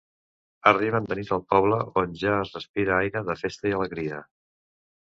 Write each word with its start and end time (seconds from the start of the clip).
Arriben 0.71 1.09
de 1.11 1.17
nit 1.19 1.29
al 1.37 1.43
poble, 1.55 1.79
on 2.03 2.17
ja 2.25 2.35
es 2.47 2.57
respira 2.59 2.99
aire 3.05 3.25
de 3.31 3.39
festa 3.45 3.73
i 3.75 3.79
alegria. 3.83 4.27